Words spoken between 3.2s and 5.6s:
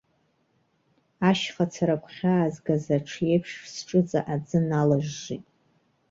еиԥш сҿыҵа аӡы налжжит.